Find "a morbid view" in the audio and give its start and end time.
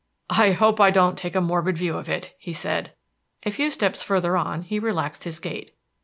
1.35-1.95